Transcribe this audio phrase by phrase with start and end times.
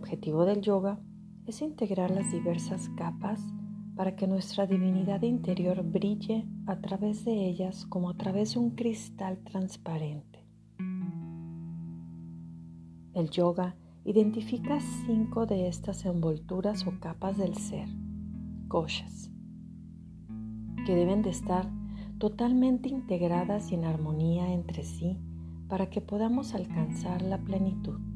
[0.00, 0.98] objetivo del yoga
[1.46, 3.40] es integrar las diversas capas
[3.94, 8.70] para que nuestra divinidad interior brille a través de ellas como a través de un
[8.70, 10.46] cristal transparente.
[13.12, 17.88] El yoga identifica cinco de estas envolturas o capas del ser,
[18.68, 19.30] koshas,
[20.86, 21.70] que deben de estar
[22.18, 25.18] totalmente integradas y en armonía entre sí
[25.68, 28.09] para que podamos alcanzar la plenitud.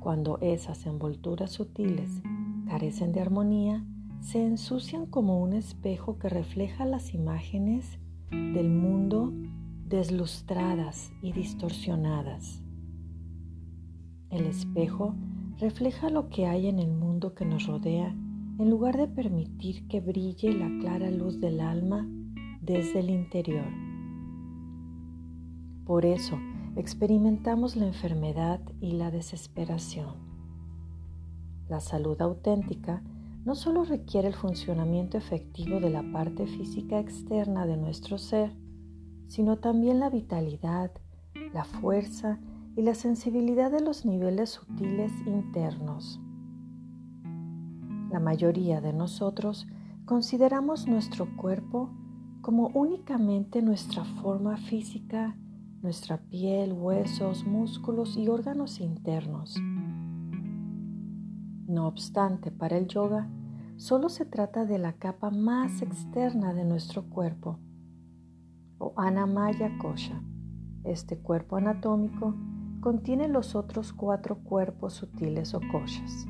[0.00, 2.22] Cuando esas envolturas sutiles
[2.68, 3.84] carecen de armonía,
[4.20, 7.98] se ensucian como un espejo que refleja las imágenes
[8.30, 9.32] del mundo
[9.88, 12.62] deslustradas y distorsionadas.
[14.30, 15.14] El espejo
[15.58, 18.14] refleja lo que hay en el mundo que nos rodea
[18.58, 22.06] en lugar de permitir que brille la clara luz del alma
[22.60, 23.66] desde el interior.
[25.84, 26.38] Por eso
[26.78, 30.14] experimentamos la enfermedad y la desesperación.
[31.68, 33.02] La salud auténtica
[33.44, 38.54] no solo requiere el funcionamiento efectivo de la parte física externa de nuestro ser,
[39.26, 40.92] sino también la vitalidad,
[41.52, 42.38] la fuerza
[42.76, 46.20] y la sensibilidad de los niveles sutiles internos.
[48.08, 49.66] La mayoría de nosotros
[50.04, 51.90] consideramos nuestro cuerpo
[52.40, 55.36] como únicamente nuestra forma física,
[55.82, 59.56] nuestra piel, huesos, músculos y órganos internos.
[61.66, 63.28] No obstante, para el yoga
[63.76, 67.60] solo se trata de la capa más externa de nuestro cuerpo,
[68.78, 70.20] o Anamaya Kosha.
[70.84, 72.34] Este cuerpo anatómico
[72.80, 76.26] contiene los otros cuatro cuerpos sutiles o koshas.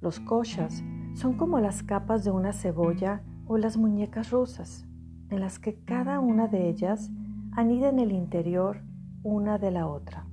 [0.00, 0.82] Los koshas
[1.14, 4.86] son como las capas de una cebolla o las muñecas rusas,
[5.30, 7.10] en las que cada una de ellas
[7.52, 8.82] anida en el interior
[9.22, 10.26] una de la otra.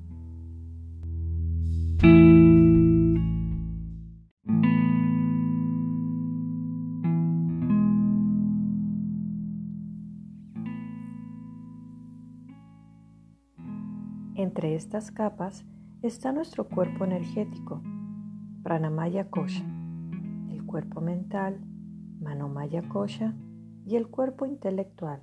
[14.36, 15.66] Entre estas capas
[16.02, 17.82] está nuestro cuerpo energético,
[18.64, 19.64] Pranamaya Kosha,
[20.52, 21.60] el cuerpo mental,
[22.24, 23.34] Manomaya Kosha
[23.86, 25.22] y el cuerpo intelectual,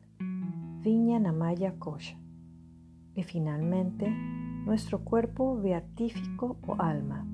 [0.83, 2.19] Viñanamaya Kosha.
[3.15, 4.09] Y finalmente,
[4.65, 7.27] nuestro cuerpo beatífico o alma,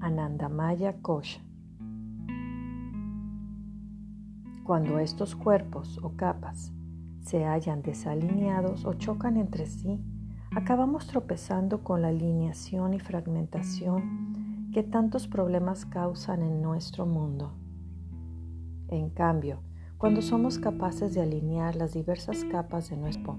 [0.00, 1.42] Anandamaya Kosha.
[4.64, 6.72] Cuando estos cuerpos o capas
[7.22, 10.00] se hallan desalineados o chocan entre sí,
[10.54, 17.52] acabamos tropezando con la alineación y fragmentación que tantos problemas causan en nuestro mundo.
[18.90, 19.62] En cambio,
[19.98, 23.38] cuando somos capaces de alinear las diversas capas de nuestro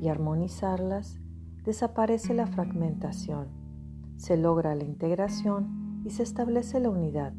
[0.00, 1.18] y armonizarlas,
[1.64, 3.48] desaparece la fragmentación,
[4.16, 7.34] se logra la integración y se establece la unidad.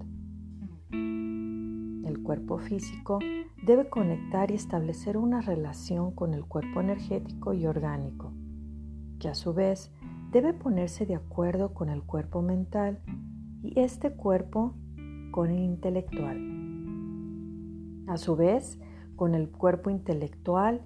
[0.92, 3.20] El cuerpo físico
[3.66, 8.34] debe conectar y establecer una relación con el cuerpo energético y orgánico
[9.20, 9.90] que a su vez
[10.34, 13.00] debe ponerse de acuerdo con el cuerpo mental
[13.62, 14.76] y este cuerpo
[15.32, 16.63] con el intelectual.
[18.08, 18.80] A su vez,
[19.16, 20.86] con el cuerpo intelectual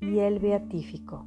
[0.00, 1.26] y el beatífico.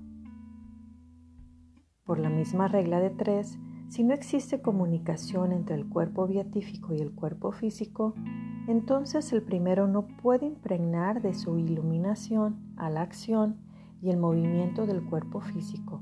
[2.03, 3.59] Por la misma regla de tres,
[3.89, 8.15] si no existe comunicación entre el cuerpo beatífico y el cuerpo físico,
[8.67, 13.57] entonces el primero no puede impregnar de su iluminación a la acción
[14.01, 16.01] y el movimiento del cuerpo físico.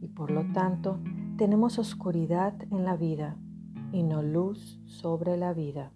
[0.00, 0.98] Y por lo tanto,
[1.36, 3.36] tenemos oscuridad en la vida
[3.92, 5.92] y no luz sobre la vida.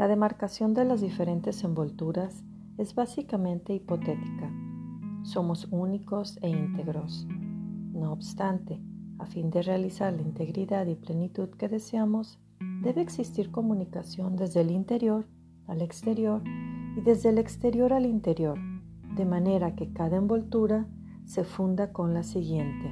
[0.00, 2.42] La demarcación de las diferentes envolturas
[2.78, 4.50] es básicamente hipotética.
[5.24, 7.26] Somos únicos e íntegros.
[7.92, 8.80] No obstante,
[9.18, 12.40] a fin de realizar la integridad y plenitud que deseamos,
[12.82, 15.26] debe existir comunicación desde el interior
[15.66, 16.42] al exterior
[16.96, 18.58] y desde el exterior al interior,
[19.16, 20.86] de manera que cada envoltura
[21.26, 22.90] se funda con la siguiente.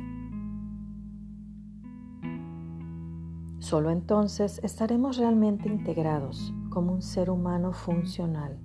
[3.61, 8.57] Solo entonces estaremos realmente integrados, como un ser humano funcional.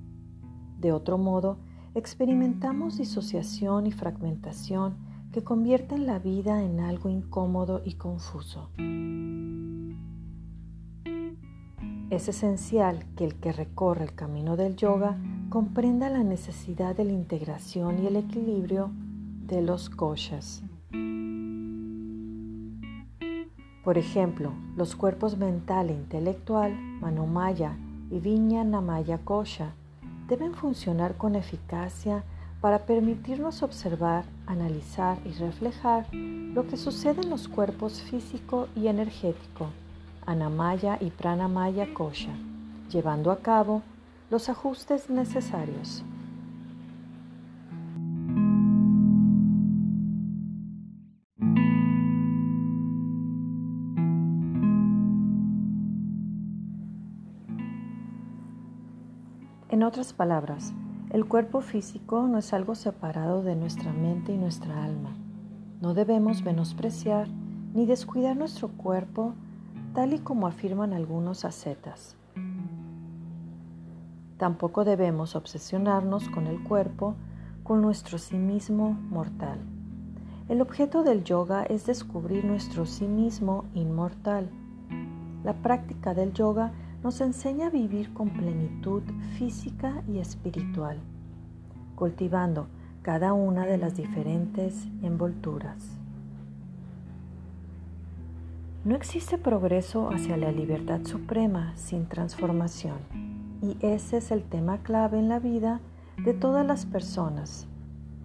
[0.77, 1.57] De otro modo,
[1.95, 4.97] experimentamos disociación y fragmentación
[5.31, 8.69] que convierten la vida en algo incómodo y confuso.
[12.11, 15.17] Es esencial que el que recorre el camino del yoga
[15.49, 18.91] comprenda la necesidad de la integración y el equilibrio
[19.47, 20.61] de los koshas.
[23.83, 27.75] Por ejemplo, los cuerpos mental e intelectual, manomaya
[28.13, 29.73] y viña namaya kosha,
[30.27, 32.23] deben funcionar con eficacia
[32.61, 39.69] para permitirnos observar, analizar y reflejar lo que sucede en los cuerpos físico y energético,
[40.27, 42.35] anamaya y pranamaya kosha,
[42.91, 43.81] llevando a cabo
[44.29, 46.03] los ajustes necesarios.
[59.73, 60.71] En otras palabras,
[61.09, 65.15] el cuerpo físico no es algo separado de nuestra mente y nuestra alma.
[65.81, 67.27] No debemos menospreciar
[67.73, 69.33] ni descuidar nuestro cuerpo
[69.95, 72.15] tal y como afirman algunos ascetas.
[74.37, 77.15] Tampoco debemos obsesionarnos con el cuerpo,
[77.63, 79.57] con nuestro sí mismo mortal.
[80.49, 84.51] El objeto del yoga es descubrir nuestro sí mismo inmortal.
[85.43, 89.03] La práctica del yoga nos enseña a vivir con plenitud
[89.37, 90.97] física y espiritual,
[91.95, 92.67] cultivando
[93.01, 95.97] cada una de las diferentes envolturas.
[98.85, 102.97] No existe progreso hacia la libertad suprema sin transformación
[103.61, 105.81] y ese es el tema clave en la vida
[106.23, 107.67] de todas las personas,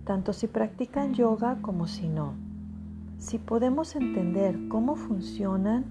[0.04, 2.34] tanto si practican yoga como si no.
[3.19, 5.84] Si podemos entender cómo funcionan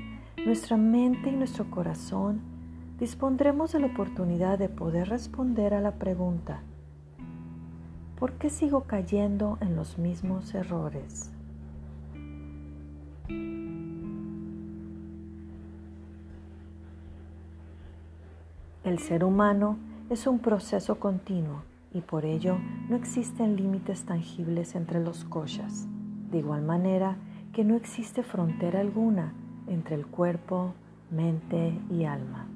[0.45, 2.56] nuestra mente y nuestro corazón,
[2.99, 6.61] dispondremos de la oportunidad de poder responder a la pregunta,
[8.19, 11.31] ¿por qué sigo cayendo en los mismos errores?
[18.83, 19.77] El ser humano
[20.09, 21.61] es un proceso continuo
[21.93, 22.57] y por ello
[22.89, 25.85] no existen límites tangibles entre los koshas,
[26.31, 27.17] de igual manera
[27.53, 29.33] que no existe frontera alguna
[29.67, 30.73] entre el cuerpo,
[31.11, 32.46] mente y alma.